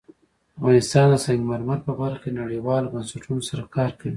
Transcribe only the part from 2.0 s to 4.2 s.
برخه کې نړیوالو بنسټونو سره کار کوي.